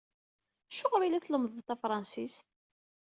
[0.71, 2.37] Acuɣer i la tlemmdeḍ tafṛansit?